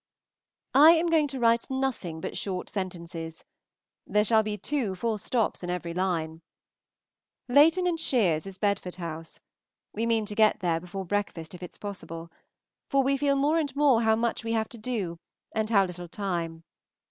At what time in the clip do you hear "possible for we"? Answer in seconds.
11.77-13.15